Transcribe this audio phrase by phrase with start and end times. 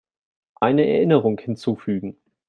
[0.59, 2.17] Eine Erinnerung hinzufügen.